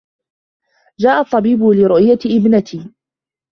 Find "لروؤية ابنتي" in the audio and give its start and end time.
1.63-2.89